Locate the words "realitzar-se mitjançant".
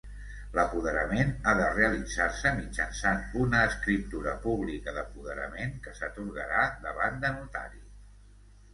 1.75-3.21